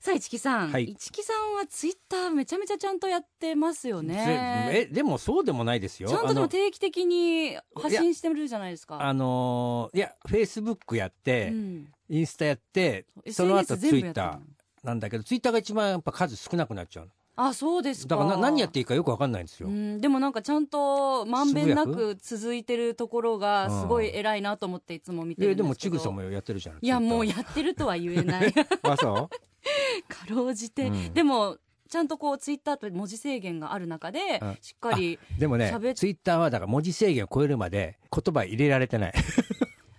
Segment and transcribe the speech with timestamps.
[0.00, 4.70] さあ市木さん、はい市木さんはツイッターめちゃめちゃちゃんとやってますよぜね。
[4.72, 9.02] えでもそうでもないですよちゃんとでも定期的に発信してるじゃないですか。
[9.02, 17.10] あのーいやフェイスブックやって、うん、インスタやってその後ツイッターなんだけどツイッターが一番やっぱ数少なくなっちゃうの
[17.40, 18.16] あ、そうですか。
[18.16, 25.64] だからな何やっていいかよくわかんないんですよ、うん、でもなんかちゃんとまんべんなく続いてるところがすごい偉いなと思っていつも見てえるんですけど。
[25.64, 28.52] でもちぐさもやってるじゃんいやもうやってるとは言えない。
[28.82, 29.36] あそう？
[30.08, 31.14] かろうじて、うん。
[31.14, 34.58] でもちゃんとこうツイッターと文字制限がある中で、うん。
[34.60, 39.12] しっかりでもねツイッターはだから文字制限を超えるまで言葉入れられてない。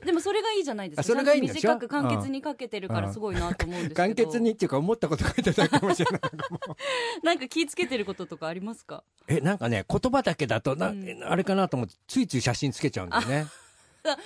[0.05, 1.01] でもそれがいいじゃないですか。
[1.01, 6.21] あそれがいい短く簡潔にかけてるからすごいなと思うんですけど、簡潔にっていうか思ったこと書いてたかもしれない。
[7.21, 9.03] なんか気ぃつけてることとかありますか？
[9.27, 11.23] えなんかね言葉だけだとな、うん。
[11.23, 13.47] あれかなと思ってついつい写真つけちゃうんだよね。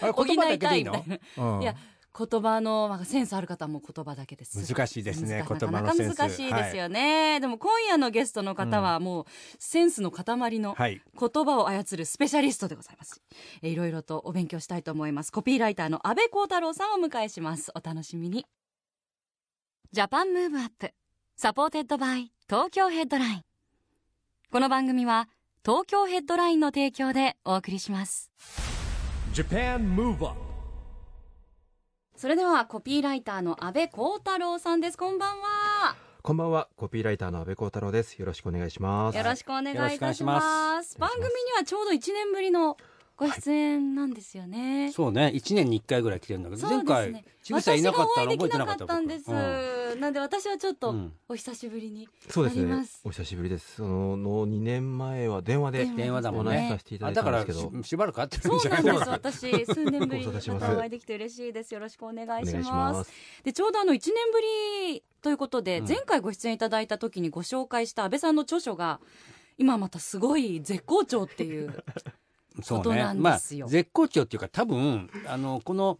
[0.02, 0.96] あれ補言葉だけでいいの？
[0.96, 1.62] いうん。
[1.64, 1.76] いや
[2.16, 4.72] 言葉のなんかセンスある方はもう言葉だけです。
[4.72, 6.10] 難しいですね難言葉のなかセンス。
[6.10, 9.26] なか難しいですよね、でも今夜のゲストの方はもう
[9.58, 11.02] センスの塊のはい。
[11.20, 13.22] 言葉を操るスペシャリストでございます。
[13.62, 15.32] えーいろいろとお勉強したいと思います。
[15.32, 17.72] コピーライターの阿部広太郎さんをお迎えします。
[17.74, 18.46] お楽しみに。
[19.92, 20.94] Japan Move Up。
[21.36, 23.42] supported by 東京ヘッドライン。
[24.52, 25.28] この番組は
[25.66, 28.30] 東京ヘッドラインの提供でお送りします。
[29.34, 30.53] Japan Move Up
[32.24, 34.98] それではコピーライターの安倍光太郎さんです。
[34.98, 35.98] こんばんは。
[36.22, 38.16] こんばんは、コピーライターの安倍光太郎です。
[38.18, 39.18] よろしくお願いします。
[39.18, 40.98] よろしくお願いいたします。
[40.98, 41.28] 番組に
[41.58, 42.78] はちょうど1年ぶりの
[43.28, 45.32] ご出演なんですよね、そうね。
[45.34, 49.44] 1年に1回ぐらい来てるんだけど、そうです前ね回ちぐさんいなかったら私覚えてなかったがお会いできなかったん。
[49.48, 51.14] です、僕なんで私はちょっとうん。
[51.30, 52.64] お久しぶりにそうですね。
[52.64, 53.02] なります。
[53.04, 53.76] お久しぶりです。
[53.76, 56.68] そのの2年前は電話で電電話だもんね。
[56.70, 59.10] させていただいたんですけど、ししばらく会ってるそうんじゃなないんです。
[59.10, 61.74] 私数年ぶりにまたお会いできて嬉しいです。
[61.74, 63.10] よろしくお願いしまます。
[63.10, 63.44] す。
[63.44, 64.42] でちょうどあの1年ぶ
[64.92, 65.88] りということで、うん。
[65.88, 69.00] 前回ご出演いただいた時にご紹介した安倍さんの著書が
[69.58, 71.84] 今またすごい絶好調っていう
[72.62, 73.68] ことなねまあんですよ。
[73.68, 76.00] 絶好調っていうか多分あのこの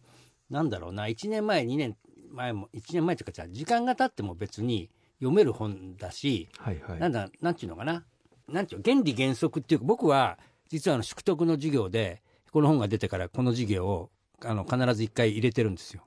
[0.50, 1.96] なんだろうな1年前2年
[2.30, 7.00] 前も1年前というかじゃあ時間が経っても別に読める本だし、はいはい。
[7.00, 8.04] なんだなんていうのかな。
[8.48, 10.38] なんていうの原理原則っていうか僕は
[10.68, 12.20] 実はあの宿徳の授業で
[12.52, 14.10] この本が出てからこの授業を
[14.44, 16.02] あの必ず一回入れてるんですよ。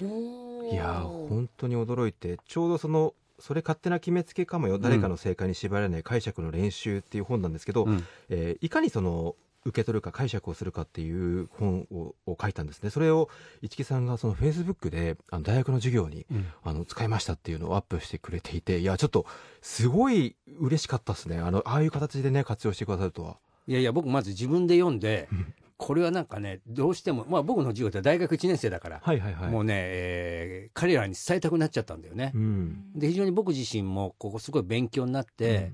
[0.00, 8.04] いやー本当に驚いて、ちょうどそのそれ勝手な決めつけかもよ、誰かの正解に縛られない解釈の練習っていう本なんですけど、うん。
[8.28, 9.34] えーいかにその
[9.64, 12.90] 受け取るか解釈をするかっていう本をを書いたんですね。
[12.90, 13.28] それを
[13.60, 16.26] 市木さんがそのフェイスブックであの大学の授業に
[16.64, 19.26] あの使いましたっていうのをアップしてくれていて、いやちょっと
[19.60, 21.38] すごい嬉しかったですね。
[21.38, 23.38] あのああいう形でね活用してくださるとは。
[23.66, 29.50] いやいや僕まず自分で読んでうんこれはなんかねどうしても、まあ、僕の授業って大学1年生だから、はいはいはい。
[29.50, 32.30] もうね、えー彼らに伝えたくなっちゃったんだよね。
[32.34, 32.92] うん。
[32.94, 35.72] で非常に僕自身もここすごい勉強になって、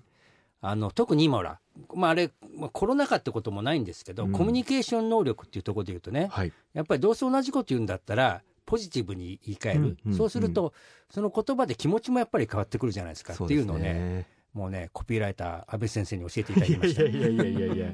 [0.60, 1.60] あの特に今ほら、
[1.94, 6.52] まあ、あれ、まあ、コロナ禍ってこともないんですけど、うんコミュニケーション能力っていうところで言うとねはい。
[6.74, 10.74] やっぱりどうせ同じこと言うんだったらポジティブに言い換える、うんうんそうすると、
[11.10, 14.26] その言葉で気持ちもやっぱり変わってくるじゃないですかっていうのをねね。
[14.52, 17.02] もうねコピーライター安倍先生に教えていただきました。
[17.02, 17.86] いやいやいやいやいや。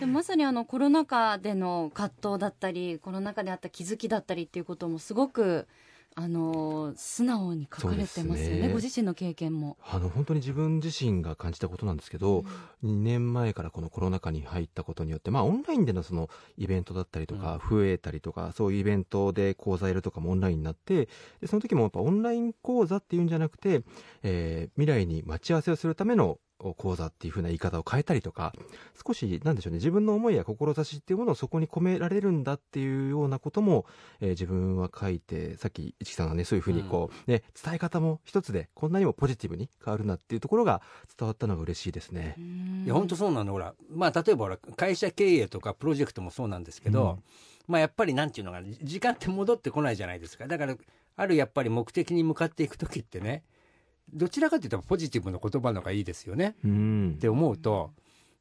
[0.00, 5.66] でもまさにあのコロナ禍での葛藤だったりコロナ禍であった気づきだったりっていうこともすごく
[6.14, 8.62] あの素直に書かれてますよね。
[8.62, 8.68] ね。
[8.70, 9.76] ご自身の経験も。
[9.88, 12.44] あの本当に自分自身が感じたことなんですけど、
[12.82, 21.08] 2年前からこのコロナ禍に入ったことによって、まあ、オンラインでのそのイベントだったりとか、増えたりとか、そういうイベントで講座やるとかもオンラインになって、
[21.40, 23.82] でその時もやっぱオンライン講座っていうんじゃなくて、
[24.22, 28.52] えー未来に待ち合わせをするための講座っていう風な言い方を変えたりとか、
[29.06, 33.86] 少し、なんでしょうね、自分の思いや志っていうものをそこに込められるんだっていうようなことも、
[34.20, 40.80] えー自分は書いて、さっき市木さんがね、そういう風にこう、ね、伝え方も一つで、こんなにもポジティブに変わるなっていうところが
[41.18, 42.36] 伝わったのが嬉しいですね。
[42.84, 47.24] いや本当そうなのほら、まあ、例えばほら会社経営とかプロジェクトもそうなんですけど、うん。
[47.66, 50.46] まあ、やっぱりなんていうのかな時間って戻ってこないじゃないですか。
[50.46, 50.76] だから
[51.16, 53.42] あるやっぱり目的に向かっていく時ってね
[54.12, 56.56] どちらかというとポジティブな言葉の方がいいですよね。
[56.64, 57.14] うん。
[57.16, 57.92] って思うと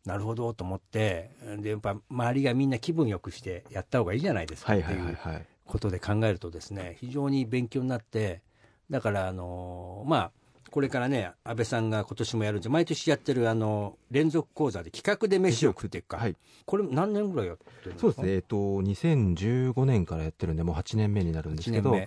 [0.05, 5.17] なるほどと思ってでやっぱ周りがみんな気分よくしてやった方がいいじゃないですかはいっていう。
[5.65, 8.41] ことで考えるとですね非常に勉強になって
[8.89, 10.31] だからあのまあ
[10.71, 18.07] これからね安倍さんが今年もやるんで毎年やってるあの連続講座で企画で飯を食っていくか、はい、これ何年ぐらいやってるんですか？
[18.07, 21.97] そうですね、えっと、2015年からやってるんで、もう8年目になるんですけど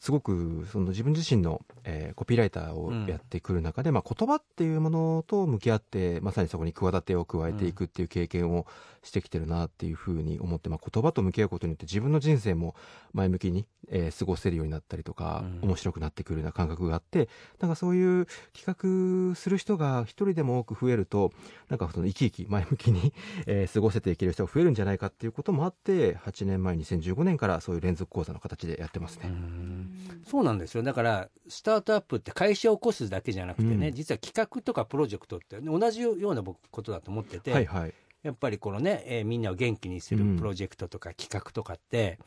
[0.00, 8.66] すごくその自分自身の、えーコピーライターをやってくる中で、まあ、言葉っていうものと向き合って、まさにそこに企てを加えていくっていう経験を
[9.02, 12.74] してきてるなっていうふうに思って、まあ、言葉と向き合うことによって、自分の人生も
[13.12, 17.28] 前向きに、えー過ごせるようになったりとか、うん面白くなってくるような感覚があって、
[17.60, 21.32] なんかそういう企画する人が一人でも多く増えると、
[21.68, 23.12] なんかその生き生き前向きに、
[23.46, 29.30] えー過ごせていける人が増えるんじゃないかっていうこともあって、8年前、2015年からそういう連続講座の形でやってますね。
[30.26, 37.94] そうなんですよだからスタートアップって会社を起こすだけじゃなくてね、うん実は企画とかプロジェクトって同じような僕ことだと思ってて、はいはい。
[38.22, 42.18] やっぱりこのね、えーみんなを元気にするうんプロジェクトとか企画とかって、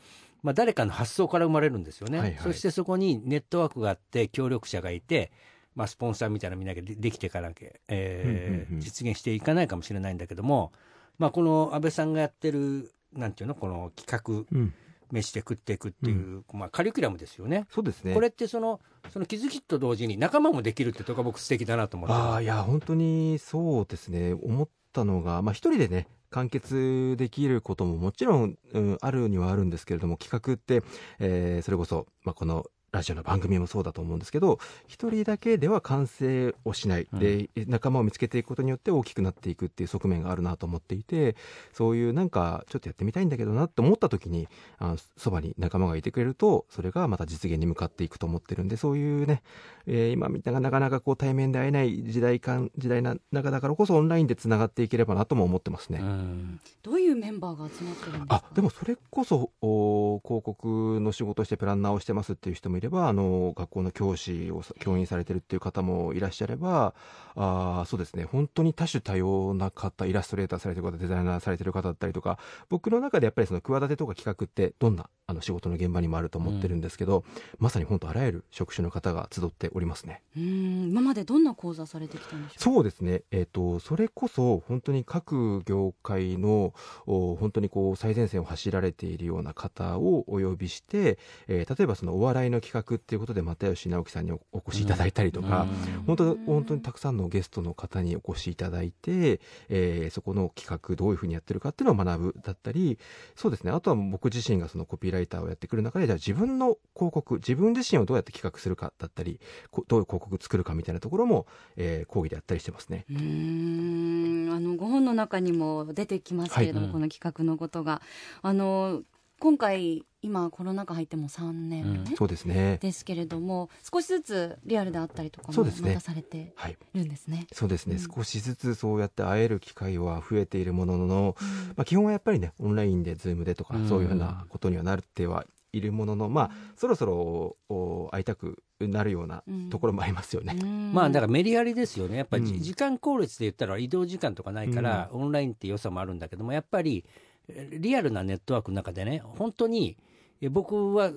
[0.42, 5.30] まあ、誰かの発想から生まれるんですよね、はいはいそしてそこにネットワークがあって協力者がいて、
[5.74, 10.72] まあ、スポンサーみたいなみんながでできていかなきゃ、えーうんうんうん実現していかないかもしれないんだけども、
[11.18, 14.74] まあ、この安倍さんがやってるなんていうのこの企画うん。
[15.12, 17.66] 飯で食っていくっていう、まあ、カリキュラムですよね。
[17.70, 18.14] そうですね。
[18.14, 18.80] これってその
[19.12, 24.32] その気づきと同時に仲間もできるってとこが僕素敵だなと思ってああ、いや、本当にそうですね。
[24.32, 30.82] 思ったのが、まあ一人でね、完結できることももちろん、うん、あるにはあるんですけれども、企画って、
[31.18, 32.64] えーそれこそ、まあこの、
[32.94, 37.08] ラジオの番組もそうだと思うんですけど、一人だけでは完成をしない。
[37.12, 41.36] で、仲間を見つけていくことによって大きくなっていくっていう側面があるなと思っていて、
[41.72, 44.48] そういうなんか、ちょっとやってみたいんだけどなって思った時に、
[44.78, 49.42] あのそばに仲間がいてくれると、それがまた実現に向かっていくと思ってるんで、そういうね、
[49.86, 55.98] えー今みたいななかなかこう対面で会えない時代感、時代な中だからこそオンラインでつながっていければなとも思ってますね。
[56.00, 58.34] うんどういうメンバーが集まってるんですか？
[58.36, 66.94] あでもそれこそお広告の仕事をしてプランナーをしてますっていう人もいればあの学校の教師をさ教員されてるっていう方もいらっしゃれば
[67.34, 68.24] あーそうですね。
[68.24, 72.38] 本当に多種多様な方イラストレーターされてる方デザイナーされてる方だったりとか
[72.68, 77.24] 僕の中でやっぱりその企てとか企画ってどんなあの仕事の現場にもあると思ってるんですけど、
[77.58, 80.20] まさに本当あらゆる職種の方が集っておりますね。
[80.36, 80.90] うん。
[80.90, 82.62] 今までどんな講座されてきたんでしょう？
[82.62, 86.74] そうですね、えっとそれこそ本当に各業界の
[87.06, 95.66] お本当にこう最前線を走られているような方をお呼びして、えー例えばそのお笑いの企画っていうことで又吉直樹さんにおお越しいただいたりとか、
[96.06, 102.98] 本当本当にたくさんのゲストの方にお越しいただいて、えーそこの企画どういうふうにやってるかっていうのを学ぶだったり
[103.34, 103.70] そうですね。
[103.70, 111.46] あとは僕自身がそのコピーライターをやってくる中でじゃあ自分の広告自分自身をどうやって企画するかだったりこどういう広告作るかみたいなところも、
[111.76, 113.04] えー講義でやったりしてますね。
[113.10, 114.52] うーん。
[114.52, 116.92] あのご本の中にも出てきますけれども、はい。
[116.92, 118.02] この企画のことが。
[118.42, 119.02] あの
[119.44, 122.78] 今回今コロナ禍入ってもう3年目、うんそうですね。
[122.80, 125.90] ですけれども少しずつリアルであったりとかもそうですね。
[125.90, 127.46] またされてはい、るんですね。
[127.52, 128.00] そうですね、うん。
[128.00, 131.36] 少しずつそうやって会える機会は増えているものの、
[131.76, 133.86] まあ、基本はやっぱりねオンラインでズームでとか、うん。
[133.86, 135.44] そういうふうなことにはなっては
[135.74, 139.68] いるもののまあそろそろお会いたくなるようなうん。
[139.68, 140.54] ところもありますよね。
[140.94, 142.60] まあだからメリハリですよね、やっぱりじうん。
[142.62, 149.96] 時間効率で言ったら移動時間とかないから、オンラインって良さもあるんだけども、やっぱりえリアルなネットワークの中でね、本当に
[150.40, 151.10] え僕は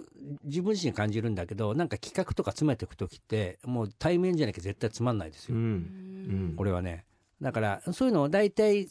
[0.44, 5.62] 自分自身感じるんだけど、なんか企画とか詰めていくときって、もう対面じゃなきゃ絶対つまんないですよ、うん。
[5.62, 5.65] う
[6.53, 6.53] ん。
[6.55, 7.05] これはね。
[7.41, 8.88] だからそういうのを大体、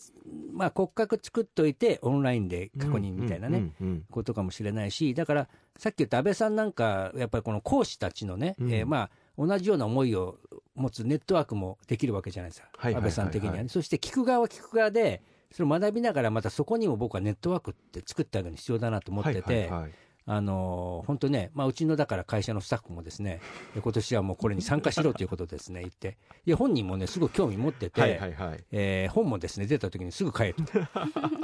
[0.53, 3.73] まあ、骨格作っといて、オンラインで確認みたいなね、
[4.11, 8.73] ことかもしれないし、だからさっき言った安倍さんなんか、やっぱりこの講師たちのね、うん。
[8.73, 10.39] えーまあ、同じような思いを
[10.75, 13.69] 持つネットワークもできるわけじゃないですか、安倍さん的にはね。
[13.69, 15.23] そして聞く側は聞く側で、
[15.57, 19.93] それを学びながら、またそこにも僕はネットワークって作ってあげるの必要だなと思ってて、はいはいはい。
[20.27, 23.41] あのー本当ね、まあ、うちのだから会社のスタッフもですね、
[23.77, 28.65] え 今年はもうこれに参加しろということですね、言って、いや、本人もね、すごい興味持ってて、はいはいはい。
[28.73, 30.85] えー本もですね出た時にすぐ買えと 言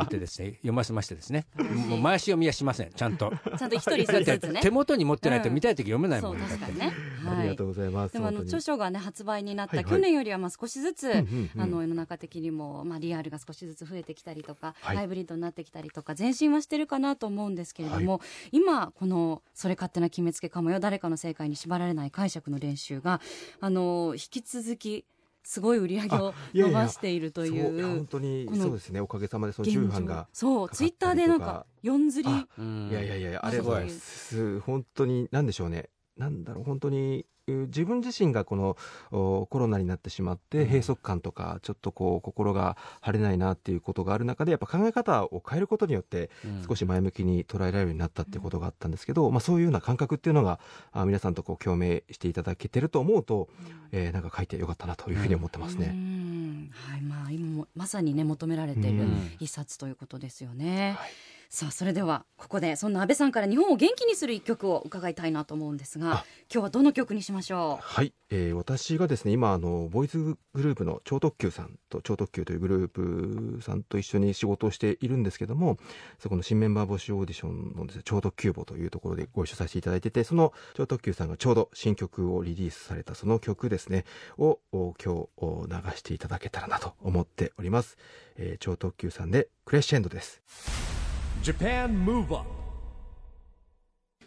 [0.03, 1.47] ってですね読ませましてですね。
[1.89, 3.33] もう回し読みはしませんちゃんと。
[3.57, 4.61] ちゃんと一人ずつね。
[4.61, 6.55] 手元に持ってないと見たい時読めないそもだって。
[6.55, 6.93] うん確かにね、
[7.27, 8.13] ありがとうございます。
[8.13, 9.93] でもあの著書がね発売になった、はいはい。
[9.95, 11.61] 去年よりはまあ少しずつ、うんうんうん。
[11.63, 14.97] あの世の中的にも、まあ、リアルが少しずつ増えてきたりとか、はい。
[14.97, 18.21] ハイブリッドになってきたりとか前進はしてるかなと思うんですけれども、
[18.51, 20.81] 今この「それ勝手な決めつけかもよ。
[20.81, 23.21] 誰かの正解に縛られない解釈の練習が」
[23.61, 25.05] あの引き続き
[25.45, 29.01] すごい売り上げを伸ばしているといそう本当にそうですね。
[29.01, 30.07] おかげさまでその現重版状。
[30.07, 32.91] がそうツイッターでなんか4釣り？
[32.91, 35.91] いやいやいやあれはす本当に何でしょうね。
[36.17, 38.77] なんだろう本当にう自分自身がこの
[39.11, 46.65] おコロナになってしまって閉塞感とかちょっとこう心が晴れないなっていうことがある中でやっぱ考え方を変えることによってうん。
[46.69, 50.61] 少し前向きに捉えられるようになったっていうことがあったんですけど、まあ、そういうような感覚っていうのが
[50.93, 53.49] あ皆さんとこう共鳴していただけてると思うと、
[53.91, 55.87] えーなんか書いてよかったなというふうに思ってますうね。
[55.89, 56.71] ん。
[56.73, 57.01] はい。
[57.03, 59.31] まあ今もまさにね求められているうん。
[59.41, 60.97] 一冊ということですよね。
[60.99, 61.11] はい
[61.55, 66.25] さあそれではここでそんな安倍さんから日本を元気にする一曲を伺いたいなと思うんですがあ。
[66.51, 75.77] 今日はどの曲にしましょはい、えー私がですね今あのボーイズグループの超特急さんと超特急というグループさんと一緒に仕事をしているんですけども
[76.19, 84.07] そこの新メンバー募集オーディションのです、ね、超特急簿というところでご一緒させていただいててその超特急さんがちょうど新曲をリリースされたその曲ですね
[84.39, 87.99] をお今日お流していただけたらなと思っております、
[88.37, 90.41] えー超特急さんでクレッシェンドです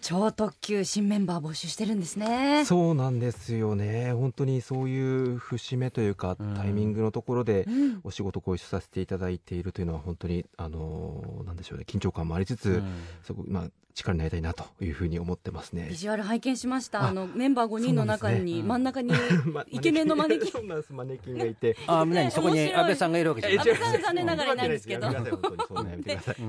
[0.02, 2.66] 超特急新メンバー募集してるんですね。
[2.66, 4.12] そうなんですよね。
[4.12, 6.56] 本当にそういう節目というかうん。
[6.56, 8.00] タイミングのところで、うん。
[8.04, 11.86] お仕事ご一緒させていただいているというのは本当にあのなんでしょうね。
[11.88, 12.84] 緊張感もありつつ、うん。
[13.24, 15.88] そこまあ力になりたいなというふうに思ってますね。
[15.90, 15.96] ビ。
[15.96, 17.04] ジュアル拝見しました。
[17.04, 19.14] ああのメンバー5人の中に、真ん中に
[19.52, 20.52] まイケメンのマネキン。
[20.52, 20.94] そうなんです。
[20.94, 21.78] マネキンがいて。
[21.88, 23.60] あ何そこに安倍さんがいるわけじゃない。
[23.60, 25.08] 安倍さん残念ながらいないんですけど。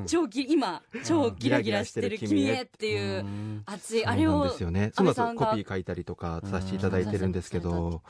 [0.06, 4.90] 超ギ今超ギラギラしてる君へっていううん熱いあれをですよね。
[4.94, 8.02] そうなんです安倍さんがコピー書いたりとかさせていただいてるんですけうんど、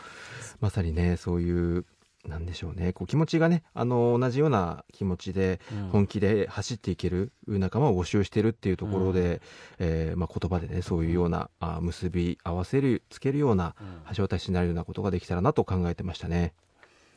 [0.60, 1.84] まさにねそういう
[2.28, 2.92] なんでしょうね。
[2.92, 5.88] こう気持ちがねあの同じような気持ちでうん。
[5.90, 9.40] 本気で走っていける仲間を募集してるっていうところで、
[9.78, 14.14] えーまあ、言葉でねそういうようなあ結び合わせるつけるようなうん。
[14.14, 16.54] 橋渡しになるようなことができたらなと考えてましたね。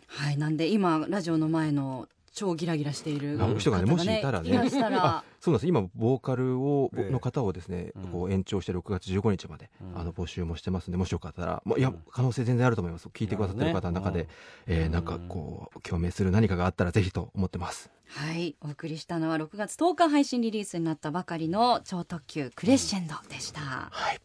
[0.08, 0.38] はい。
[0.38, 4.70] なんで今ラジオの前の超ギラギラしているあ方人がねもしいたらね。
[5.40, 5.68] そうなんです。
[5.68, 7.12] 今ボーカルを、ええ。
[7.12, 8.04] の方をですね、うん。
[8.08, 10.00] こう延長して6月15日まで、うん。
[10.00, 13.08] あの募集もしてますんでもしよかったら、まあ、いやうん可能性全然あると思います。
[13.08, 14.28] 聞いてくださってる方の中で、
[14.68, 17.90] えーなんかこう共鳴する何かがあったらぜひと思ってます。
[18.08, 18.56] はい。
[18.62, 24.20] お送りしたのは6月10日配信リリースになったばかりの超特急クレッシェンドでした、はい。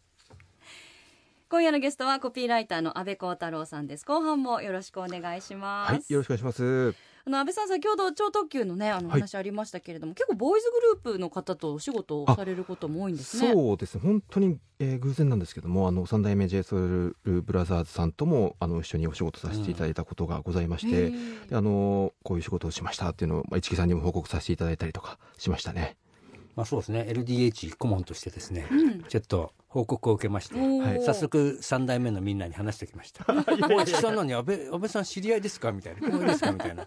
[1.50, 4.04] 今夜のゲストはコピーライターの安倍光太郎さんです。
[4.04, 6.04] 後半もよろしくお願いします、はい。
[6.08, 6.94] よろしくお願いします
[7.26, 9.21] あの安倍さん先ほど超特急のねあのはい。
[9.21, 13.52] 話ありましたけれども、結構ボーイズグループの方とお仕事をされることも多いんですね。
[13.52, 14.00] そうですね。
[14.02, 21.49] 本当に、えー偶然なんですけどもあの三代目 JSOUL ブラザーズさんともあの一緒にお仕事させていただいたことがございまして、へー。
[21.49, 25.97] であのこういう仕事をしましたっていうのを、まあ、市木さんにも報告させていただいたりとかしましたね。
[26.57, 27.07] まあそうですね。
[27.09, 29.02] LDH 顧問としてですねうん。
[29.04, 30.54] ちょっと報告を受けまして
[31.04, 33.25] 早速三代目のみんなに話してきました。
[33.26, 35.73] 大木さんのに安倍安倍さん知り合いですか？
[35.73, 36.26] みたいな。
[36.26, 36.52] ですか？
[36.52, 36.87] みたいな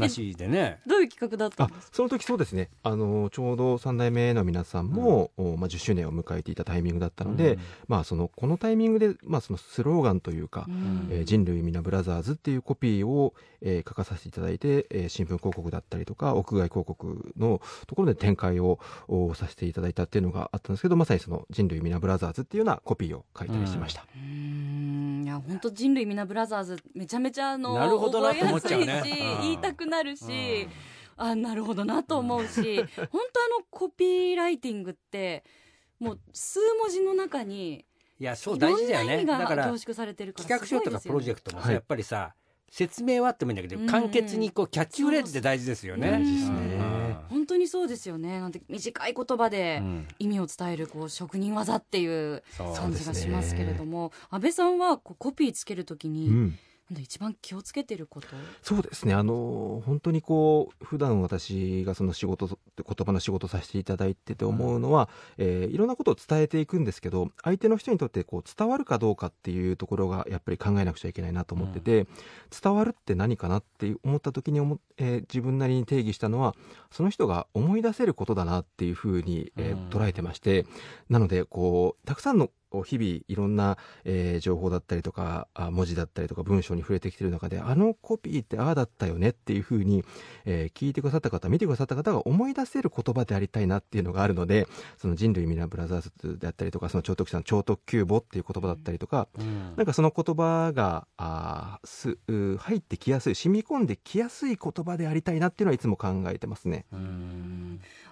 [0.00, 0.80] 話でね。
[0.86, 1.96] どういう企画だったあんですか？
[1.96, 2.70] その時そうですね。
[2.82, 7.58] あのちょうど3代目の皆さんも、おまあ、10周年を迎えていたタイミングだったので、
[7.88, 11.08] まあ、そのこのタイミングで、まあ、そのスローガンというか、うん。
[11.10, 25.24] えー人類皆ブラザーズっていうコピーを、えー書かさせていただいて、えー新聞広告だったりとか屋外広告のところで展開をおさせていただいたっていうのがあったんですけどまさにその人類皆ブラザーズっていうようなコピーを書いたりしました、うーん。
[25.24, 30.26] いや本当人類みなブラザーズめちゃめちゃあのなるほどな覚えやすいし、と思っちゃ言いたくなるし、う
[30.66, 30.70] ん。
[31.16, 35.44] あなるほどなと思うし 本当あのコピーライティングって
[36.00, 37.84] もう数文字の中に
[38.18, 39.24] いやそう大事だよね。
[39.24, 42.34] だからが凝縮されてるから企画書とかプロジェククトもさ、はいやっぱりさ
[42.70, 43.86] 説明はあってもいいんだけど、うん。
[43.86, 46.10] 簡潔にこうキャッチフレーズって大事ですよね。
[46.10, 47.16] 大事ですね。
[47.28, 48.40] 本当にそうですよね。
[48.40, 50.08] なんて短い言葉でうん。
[50.18, 52.42] 意味を伝えるこう職人技っていう
[52.74, 56.52] 感じがしますけれども、安倍さんはこうコピーつけるときに、
[56.90, 58.26] 一番気をつけてること？
[58.62, 62.56] そうですね、あの本当にこう普段私がその仕事、言
[63.06, 72.06] 葉の仕事させていただいてて思うのは、えーいろんなことを伝えていくんですけど、相手の人にとってこう伝わるかどうかっていうところがやっぱり考えなくちゃいけないなと思ってて、
[72.62, 76.54] 伝わるって何かなって思った時に思っ、えー自分なりに定義したのは、
[76.92, 79.88] その人が思い出せることだなっていうふうに、えーうん。
[79.88, 80.66] 捉えてまして、
[81.08, 82.50] なのでこうたくさんの
[82.82, 90.04] 日々いろんな、えー情報だったりとかあ文字だったりとか文章に触れてきてる中であのコピーってああだったよねっていうふうに、
[90.44, 94.66] えー聞いてくださった方見てくださった方が思い出せる言葉でありたいなっていうのがあるので
[94.98, 106.86] その人類皆ブラザーズであったりとかその超特殊な超特急簿っていう言葉だったりとか、うんなんかその言葉があーすう入ってきやすい染み込んできやすい言葉でありたいなっていうのはいつも考えてますね。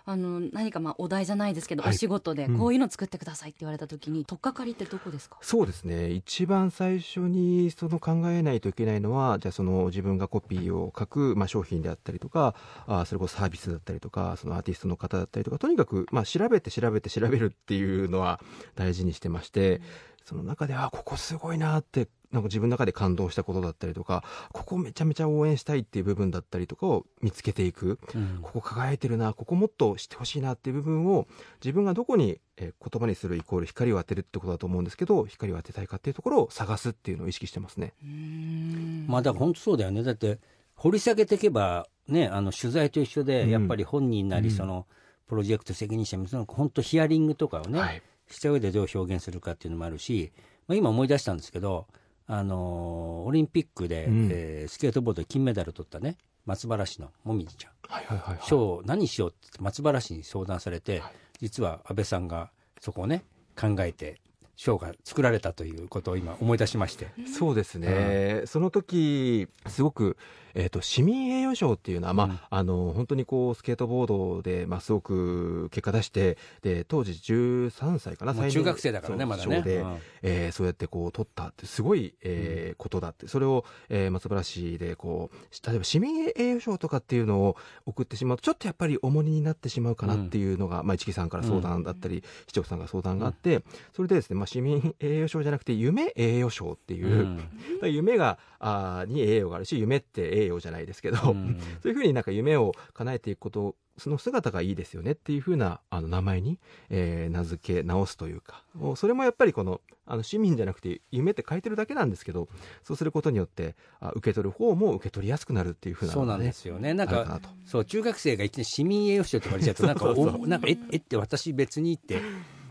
[0.06, 1.94] うんあの何かまあお題じゃないですけど、はい。
[1.94, 2.58] お仕事でうん。
[2.58, 5.38] こういうの作ってくださいって言われた時に、取っかかりってどこですか？
[5.42, 6.10] そうですね。
[6.10, 12.54] 一番最初にその考えないといけないのはじゃあその自分がコピーを書く、まあ、商品であったりとか
[12.86, 18.40] あそれこそサービスだったりとかそのアーティストの方だったりとかとにかく、まあ、調べて調べて調べるっていうのは
[18.74, 19.80] 大事にしてまして
[20.24, 27.98] その中であここすごいなってなんか自分の中で感動したことだったりとかここめちゃめちゃ応援したいっていう部分だったりとかを見つけていく。
[28.14, 28.38] うん。
[28.40, 31.26] ここ輝いてるなここもっと知ってほしいなっていう部分を
[31.62, 37.92] 自分がどこに、えー言葉にするイコール光を当てるってことだと思うんですけど光を当てたいかっていうところを探すっていうのを意識してますね。
[38.02, 39.06] うん。
[39.08, 40.02] まあだから本当そうだよね。
[40.02, 40.38] だって
[40.74, 43.26] 掘り下げていけばねあの取材と一緒うん。
[43.26, 44.54] でやっぱり本人なりうん。
[44.54, 44.86] その
[45.26, 50.32] プロジェクト責任者その本当ヒアリングとかをね、はいした上でどう表現するかっていうのもあるし、
[50.66, 51.86] まあ、今思い出したんですけど、
[52.26, 54.28] あのーオリンピックで、うん。
[54.30, 57.72] えースケートボードで金メダル取ったね松原市のもみじちゃん。
[57.88, 58.46] はいはいはいはい。
[58.46, 61.12] 賞を何しようって松原市に相談されて、はい。
[61.40, 62.50] 実は安倍さんが
[62.80, 63.24] そこをね
[63.58, 64.20] 考えて
[64.56, 67.08] 賞が作られたということを今思い出しまして。
[67.26, 70.16] そうですね、その時すごく、
[70.54, 72.38] えー、と市民栄誉賞っていうのは、まあうん。
[72.50, 79.56] あの本当にこうスケートボードで、まあ、すごく結果出してで当時13歳かな最中学生だからねそうまだね。
[79.56, 79.96] 賞で、うん。
[80.22, 87.56] えーそうやってこう取ったってすごい、えーことだってそれを、えー松原市でこう例えば市民栄誉賞とかっていうのを
[87.86, 93.62] 送ってしまうとちょっとやっぱり重荷になってしまうかなっていうのが、まあ、市木さんから相談だったり、市長さんから相談があって、
[93.94, 97.38] それでですね、まあ、市民栄誉賞じゃなくて夢栄誉賞っていう、
[97.80, 97.86] うん。
[97.88, 101.60] 夢があーに栄誉があるし夢って栄誉じゃないですけど、うん。
[101.80, 106.58] そういうふうになんか夢を叶えていくことその姿がいいですよねっていうふうなあの名前に、
[106.90, 108.64] えー名付け直すというか
[108.96, 112.48] それもやっぱりこのあの市民じゃなくて夢って書いてるだけなんですけど
[112.82, 116.94] そうすることによってあ受け取る方も受け取りやすくなるっていうふうなそうなんですよね。
[116.94, 120.24] なんかそう中学生が一年市民栄誉賞とか言われちゃうとなんか そうそう。
[120.32, 122.20] そうおなんかええって私別にって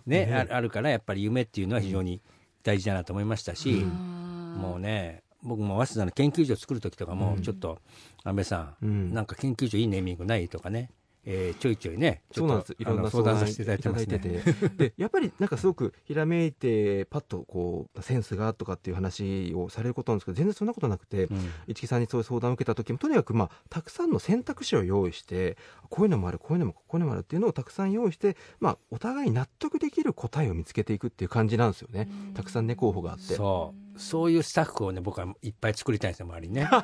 [0.06, 2.22] ねねああるからやっぱり夢っていうのは非常に
[2.64, 4.58] 大事だなと思いましたし、うん。
[4.60, 7.42] もうね僕も早稲田の研究所作る時とかもうん。
[7.42, 7.80] ちょっと
[8.24, 9.14] 安倍さん、うん。
[9.14, 10.92] なんか研究所いいネーミングないとかね、
[11.26, 12.76] えーちょいちょいねちょっとそうなんです。
[12.80, 14.30] いろんな相談させていただいてま
[14.78, 21.52] でやっぱりなんかすごくひらめいてパッとこうセンスがとかっていう話をされることなんですけど全然そんなことなくて、うん。
[21.68, 25.58] 市木さんにそういう相談を受けた時もとにかくまあたくさんの選択肢を用意して
[25.90, 32.10] こういうのもあるこういうのもこういうのもあるっていうのをたくさん用意して、まあ、お互い納得できる答えを見つけていくっていう感じなんですよね。
[32.34, 33.36] たくさんね候補があって。
[33.36, 36.70] そうそういうスタッフをね僕はいっぱい作りたいんですよ周りにね。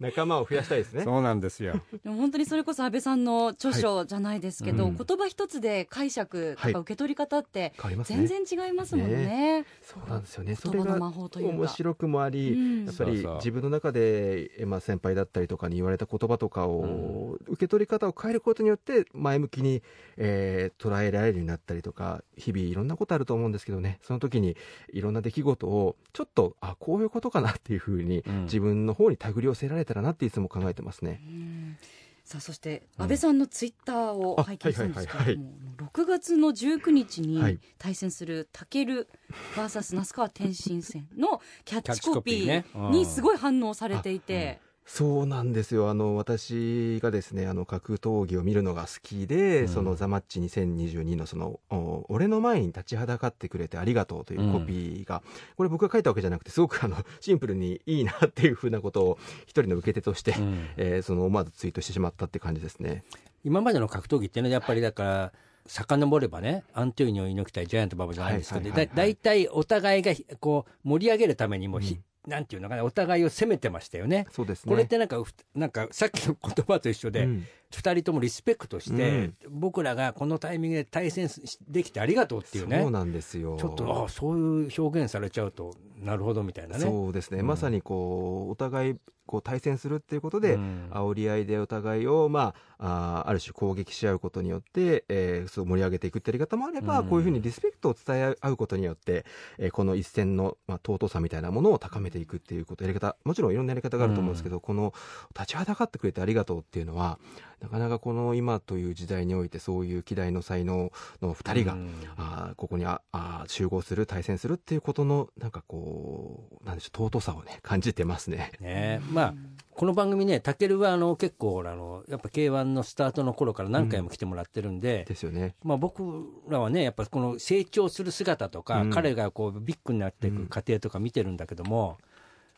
[0.00, 1.04] 仲間を増やしたいですね。
[1.04, 1.80] そうなんですよ。
[2.02, 4.96] でも本当にそれこそ安倍さんの著書じゃないですけど、はいうん。
[5.04, 8.26] 言葉一つで解釈とか受け取り方って変わりますね。
[8.26, 9.64] 全然違いますもんね。
[9.82, 10.54] そうなんですよね。
[10.56, 11.52] そ言葉のれが魔法というか。
[11.54, 12.84] 面白くもあり、うん。
[12.86, 13.36] やっぱりそうそう。
[13.36, 19.82] 自分の中で、えまあ、先輩だったりとかに言われた言葉とかを、受け取り方を変えることによって前向きに、
[20.16, 23.98] えー捉えられるようになったりとか日々いろんなことあると思うんですけどね。
[24.02, 24.51] その時に
[24.92, 28.44] いろんな出来事をちょっとあこういうことかなっていうふうに、うん。
[28.44, 31.20] 自分の方に手繰り寄せられたらなっていつも考えてますね。
[31.26, 31.76] うん。
[32.24, 35.50] さあそして安倍さんのツイッターをあ拝見したんですけれども
[35.92, 37.58] 6月の19日にはい。
[37.78, 39.08] 対戦するタケル
[39.56, 45.88] VS 那須川天心戦のキャッチコピーにすごい反応されていて、そうなんですよ。
[45.88, 49.68] あの私がですねあの格闘技を見るのが好きで、うん。
[49.68, 55.22] その「ザ・マッチ2022のそのお俺の前に立ちはだかってくれてありがとう」というコピーが、
[55.56, 60.68] これ僕が書いたわけじゃなくてすごくあの シンプルにいいなっていうふうなことを一人の受け手として、うん。
[60.76, 63.04] えーその思わずツイートしてしまったって感じですね。
[63.44, 65.32] 今までの格闘技ってねやっぱりだから
[65.66, 68.88] 遡ればねアントニオ猪木対ジャイアント馬場じゃないですけど、はいはいはい。
[68.88, 74.26] だ大体お互いがこう盛り上げるためにもひ、なんていうのかなお互いを責めてましたよね。
[74.30, 82.80] そうですねこれってなんかふなんかさっきの言葉と一緒で、うん2人ともリスペクトして、僕らがこのタイミングで対戦しできてありがとうっていうね。
[82.80, 83.56] そうなんですよ。
[83.58, 86.84] ちょっとあそういう表現されちゃうとなるほどみたいなね。
[86.84, 87.46] そうですね、うん。
[87.46, 90.90] まさにこうお互いこう対戦するっていうことで、うん。
[90.92, 97.08] 煽り合いでお互いを、まあ、あーある種攻撃し合うことによって、えーそう盛り上げていくってやり方もあれば、うん。
[97.08, 99.24] こういうふうにリスペクトを伝え合うことによって、
[99.58, 104.92] えーこの一戦の、まあ、尊さみたいなものを高めていくっていうことやり方もちろんいろんなやり方があると思うんですけど、この
[105.34, 107.20] 立ちはだかってくれてありがとうっていうのは
[107.62, 110.90] なかなかこの今という時代においてそういう希代の才能
[111.22, 118.52] の2人が、うんあーここにああー集合する対戦するっていうことのなんかこうなんでしょう尊さをね感じてますね。
[118.60, 119.34] ねまあ
[119.74, 125.54] この番組ね、たけるはあの結構あの、やっぱ K1 のスタートの頃から何回も来てもらってるんで、ですよね。
[125.64, 126.02] まあ、僕
[126.48, 131.98] らはね、やっぱこの成長する姿とか、うん彼がこうビッグになっていく過程とか見てるんだけども、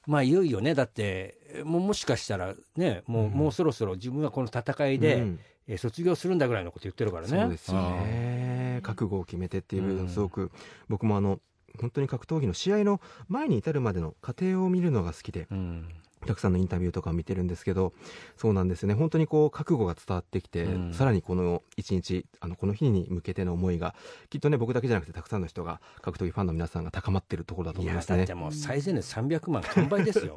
[0.07, 7.29] まあ、いよいよね、だって、もうもしかしたらね、もう,、うんもうそろそろ自分はこの戦いで、うんえー卒業するんだぐらいのこと言ってるからね。
[7.29, 8.81] そうですよね。
[8.83, 10.51] 覚悟を決めてっていう部分、すごく、
[10.91, 11.41] 僕もあの、
[11.81, 15.89] 本当に格闘技の試合の前に至るまでの過程を見るのが好きで、うん。
[16.25, 17.93] たくさんのインタビューとかを見てるんですけど、
[18.37, 20.93] そうなんですよね、本当にこう覚悟が伝わってきて、うん。
[20.95, 23.95] さらにこの一日、あのこの日に向けての思いが、
[24.31, 28.19] きっとね、僕だけじゃなくて、たくさんの人が、格闘技ファンの皆さんが高まってるところだとい思いますね。
[28.19, 28.35] やだって。
[28.35, 30.37] もう最前列300万完売ですよ。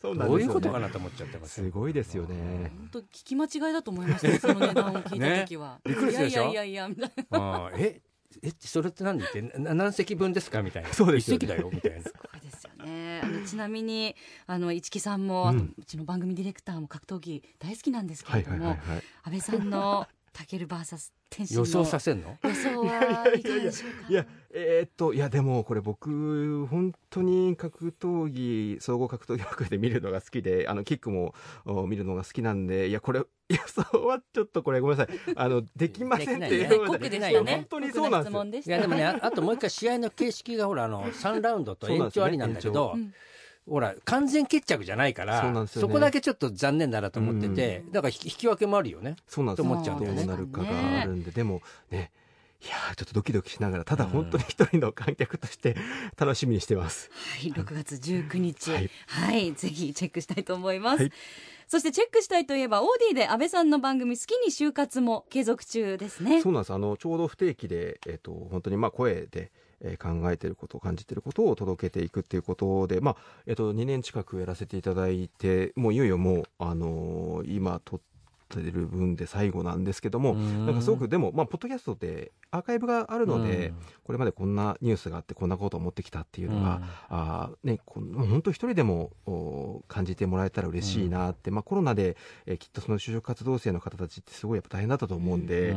[0.00, 2.72] そうどういうことかなと思っちゃってますすごいですよね。
[2.76, 4.38] 本当聞き間違いだと思いましたね。
[4.38, 6.42] その値段を聞いた時は、ね びっくりするでしょ？
[6.42, 7.70] いやいやいやいやみたいな。
[7.76, 8.00] え
[8.42, 10.62] えそれって何ってな何席分ですか？
[10.62, 10.92] みたいな。
[10.92, 11.44] そうですよね。
[11.44, 12.02] 一席だよみたいな。
[12.02, 13.20] すごいですよね。
[13.22, 14.14] あのちなみに
[14.46, 19.02] あの市木さんも、あとうんうちの番組ディレクターも格闘技大好きなんですけはいれども、はいはいはい。
[19.24, 22.36] 安倍さんのタケル VS 天心の予想させんの？
[22.42, 24.08] 予想はいかがでしょうか？
[24.08, 33.18] いや、えーっと、いや、でも、これ僕、本当に格闘技、総合格闘技枠で見るのが好きで、あの、キックもお見るのが好きなんで、いや、これ、
[33.50, 35.18] 予想はちょっとこれ、ごめんなさい。
[35.34, 36.86] あの、 できませんってできないう。
[36.86, 37.54] 酷でないよね。
[37.56, 38.32] 本当にそうなんですよ。
[38.32, 38.70] 酷質問でした。
[38.70, 43.12] いやでもねあ あともう一回試合の形式がほらあの3ラウンドと延長ありなんだけそうど、うん。
[43.68, 45.92] ほら完全決着じゃないからそね。
[45.92, 49.16] こだけちょっと残念だなと思ってて、だから引き分けもあるよね。
[49.26, 50.24] そうなんですと思っちゃうんだよね。
[50.24, 52.12] どうなるかがあるんで、でもね、
[52.64, 55.76] いやーちょっとドキドキしながら、ただ本当に一人の観客として
[56.16, 57.10] 楽しみにしてます。
[57.42, 61.02] はい、6月19日、ははいい、ぜひチェックしたいと思います。
[61.02, 61.12] はい
[61.66, 66.42] そしてチェックしたいといえば、オーディで安倍さんの番組、好きに就活も継続中ですね。
[66.42, 66.72] そうなんです。
[66.74, 69.50] あの、ちょうど不定期で、えっ、と、本当にまあ声で、
[69.80, 78.13] えー考えていること、感じていることを届けていくっていうことで、まあ、えっ、と、2年近くやらせていただいて、もういよいよもう、あのー今撮って
[78.62, 83.72] る分で最後なんですけども、なんかすごくでも、まあ、ポッドキャストでアーカイブがあるので、
[84.04, 95.76] これまでこんなニュースがあってこんなことを思ってきたっていうのが、あーね、本当一人でもお感じてもらえたら嬉しいなって、まあ、コロナで、えーきっとその就職活動生の方たちってすごいやっぱ大変だったと思うんで、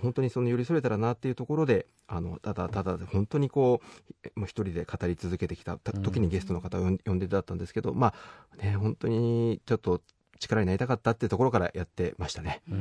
[0.00, 3.80] 本当にその寄り添えたらなっていうところであのただただ本当にこ
[4.36, 8.14] うもう一人で語り続けてきたた時にゲストの方を呼んでだったんですけど、ま
[8.58, 10.00] あね本当にちょっと
[10.38, 12.62] 力になりたかったっていうところからやってましたね。
[12.68, 12.78] ううん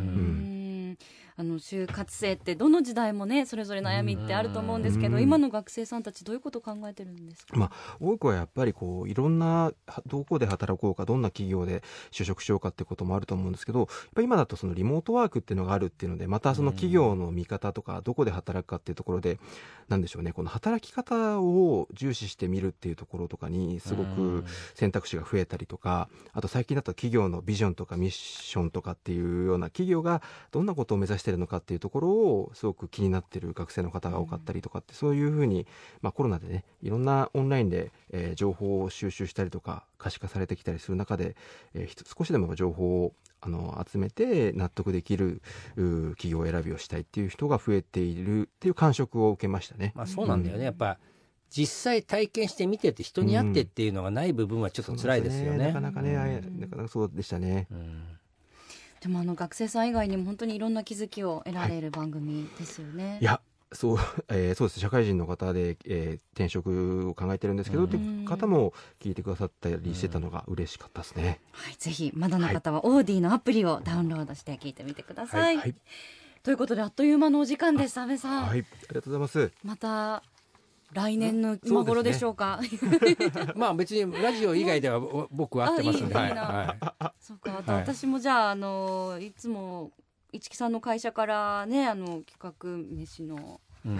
[0.91, 0.97] ん
[1.35, 5.23] あの就活生ってどの時代もねそれぞれ悩みってあると思うんですけどうん。
[5.23, 9.73] 今の学生さんたちどういうことを考えてるんですか、ま多くはやっぱりこういろんなは
[10.05, 19.39] どこで働こうかどんな企業で就職しようかってこともあると思うんですけどやっぱり今だとそのリモートワークっていうのがあるっていうのでまたその企業の見方とかどこで働くかっていうところで
[19.89, 20.31] なんでしょうね。
[20.31, 24.43] この働き方を重視してみるっていうところとかにすごく
[24.75, 35.67] 選択肢が増えたりとかあと最近だと企業のビジョンとかミッションとかっていうような企業がどんなことを目指してるのかっていうところをすごく気になってる学生の方が多かったりとかってそういうふうに、
[36.01, 41.35] まあ、コロナでねいろんなオンラインで、えー情報を収集したりとか可視化されてきたりする中で、
[41.73, 45.41] えー少しでも情報をあの集めて納得できる
[45.75, 49.91] う企業選びをしたいっていう人が増えているっていう感触を受けましたね。
[49.95, 50.63] まあそうなんだよね。
[50.63, 50.97] やっぱ
[51.49, 55.67] 実際体験して見てて人に会ってっていうのがない部分はちょっと辛いですよね。
[55.67, 57.67] なかなかね、なかなかそうでしたね。
[57.71, 58.03] うん
[59.03, 63.19] でもあの学生さん以外にも本当にいろんな気づきを得られる番組ですよね。
[63.21, 63.41] いや
[63.73, 63.97] そう、
[64.29, 71.41] えーそうです社会人の方で、えー転職を考えてるんですけど、うんって方も聞いてくださったりしてたのが嬉しかったですね。
[71.51, 75.57] はい、ぜひまだの方はオーディのアプリをダウンロードして聞いてみてください。
[75.57, 75.75] はい、
[76.41, 79.51] ということであっという間のお時間です安倍さん、はい、ありがとうございます。
[79.65, 80.23] また
[80.93, 82.59] 来年の今頃でしょうか？
[83.55, 89.91] まあ別にラジオ以外ではお僕は会ってますんで、はいあいそうか、私もじゃあ、あの、いつも。
[90.35, 93.89] 市木さんの会社からね、あの企画飯のい。
[93.89, 93.99] うん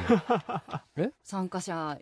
[1.24, 2.00] 参加者。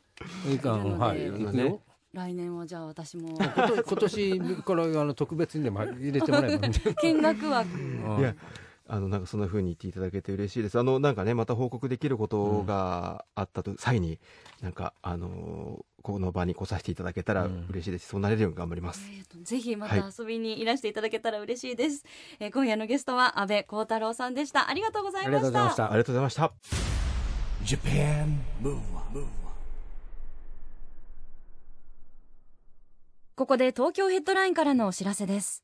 [0.48, 1.82] いるのではい、行くよ。
[2.14, 3.48] 来年はじゃあ、私も今
[3.84, 6.68] 年からあの特別にでも入れてもらえば。
[7.02, 7.78] 見学枠。
[7.78, 7.82] う
[8.18, 8.36] んいや
[8.88, 10.78] あのなんかそんな風に言っていただけて嬉しいです。
[10.78, 14.20] あのなんかねまた報告できることがあったと、際に
[14.62, 18.08] なんかあのこの場に来させていただけたらうん嬉しいです。
[18.10, 19.10] そうなれるように頑張ります。
[19.12, 22.04] えーとぜひまた遊びにいらしていただけたら嬉しいです、
[22.40, 26.52] えー今夜のゲストは安倍光太郎さんでしたありがとうございありましがとうございましたたありがとうございました。
[27.64, 29.26] Japan Move Up,
[33.36, 35.64] ここで東京ヘッドラインからのお知らせです。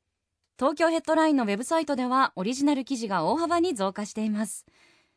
[0.60, 4.65] 東京ヘッドラインのウェブサイトではオリジナル記事が大幅に増加しています。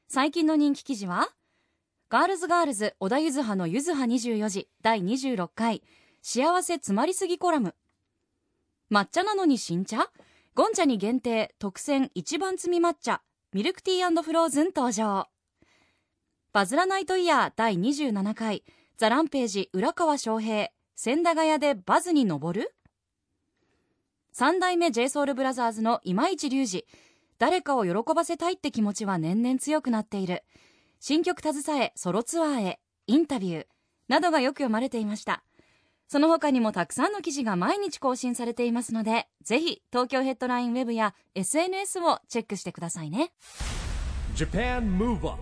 [0.07, 1.31] 最近の人気記事は、
[2.11, 5.83] ガールズガールズ小田ゆずはのゆずは24時第26回
[6.21, 7.75] 幸せ詰まりすぎコラム。
[8.93, 10.11] 抹茶なのに新茶？
[10.55, 13.23] ゴンチャに限定特選一番摘み抹茶
[13.55, 15.29] ミルクティーフローズン登場。
[16.53, 18.63] バズらナイトイヤー第27回
[18.99, 22.75] ザランページ浦川翔平千駄ヶ谷でバズに登る？
[24.33, 26.85] 三代目 JSOULBROTHERS の今市隆二。
[27.39, 30.45] 誰かを喜ばせたいって気持ちは年々強くなっている。
[31.01, 33.67] 新曲携えソロツアーへインタビュー
[34.09, 35.43] などがよく読まれていました。
[36.07, 43.33] その他にもたくさんの記事が毎日更新されていますのでぜひ東京ヘッドラインウェブや SNS をチェックしてくださいね。
[44.35, 45.41] Japan Move Up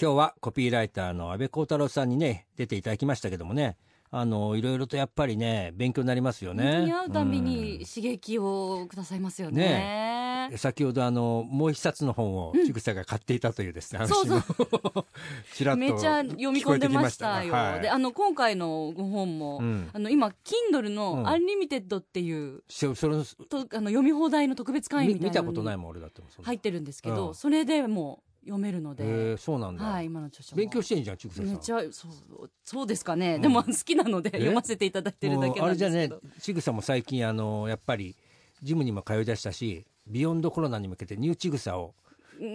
[0.00, 3.76] 今日はコピーライターの安倍光太郎さんにね出ていただきましたけどもね
[4.14, 6.84] あのいろいろとやっぱりね勉強になりますよね。
[6.84, 10.16] に会うたびに刺激をくださいますよね。
[10.16, 10.22] うん
[10.58, 14.38] 先ほどあのもう一冊の本をちぐさが買っていたというですね、そうそう。
[14.40, 14.48] 話
[14.94, 15.06] も。
[15.54, 17.80] ちらっとめっちゃ読み込んでましたよ、はい。
[17.80, 19.88] であの今回のご本も、うん。
[19.92, 20.28] あの今
[20.72, 20.94] Kindle うん。
[20.94, 23.16] の Unlimited っていう、そそれ
[23.48, 27.34] とあの読み放題の特別会員見みたいな見たことないもん俺だって入ってるんですけど、うん。
[27.34, 30.58] それでもう読めるので、へえそうなんだ、はい今の著書も。
[30.58, 31.46] 勉強してんじゃんちぐささん。
[31.46, 33.42] めっちゃそうそうですかね、うん。
[33.42, 34.38] でも好きなのでえ？
[34.38, 38.16] 読ませていただいてるだけあれじゃねちぐさも最近あのやっぱり
[38.62, 41.94] ジムにも通い出したし beyond コロナに向けて new ちぐさを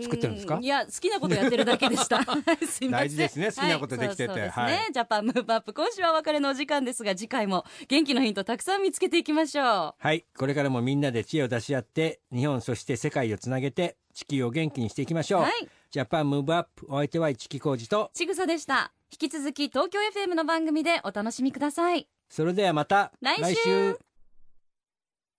[0.02, 0.58] 作ってるんですか？
[0.58, 2.22] ういや好きなことやってるだけでした。
[2.68, 3.08] すいません。
[3.08, 4.30] 大事ですね好きなことできてて。
[4.30, 4.92] はいね、はい。
[4.92, 10.26] Japan Move Up 今週はお別れのお時間ですが次回も元気のヒントたくさん見つけていきましょはい。
[10.38, 15.44] これからもみんなで知恵を出し合って日本そして世界をつなげて地球を元気にしていきましょう、う。
[15.44, 18.12] はい Japan Move Up お相手は一木広治と。
[18.14, 18.92] ちぐさでした。
[19.12, 22.08] 引き続き東京 FM の番組でお楽しみください。
[22.30, 23.98] それではまた来週。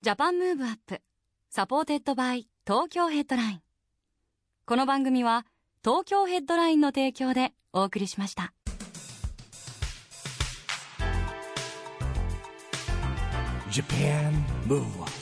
[0.00, 1.02] Japan Move Up
[1.50, 3.62] supported by 東京ヘッドライン。
[4.64, 5.44] この番組は
[5.84, 8.54] 東京ヘッドラインの提供でお送りしました。
[13.70, 14.32] Japan
[14.66, 15.17] Move Up